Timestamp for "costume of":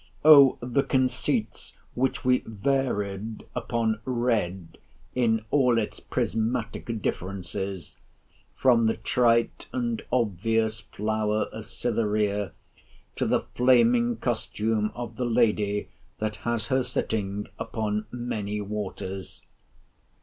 14.15-15.17